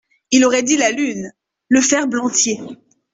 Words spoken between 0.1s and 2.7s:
Il aurait dit la lune… le ferblantier!